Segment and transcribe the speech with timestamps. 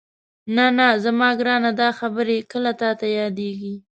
[0.55, 3.75] نه نه زما ګرانه دا خبرې کله تاته یادېږي؟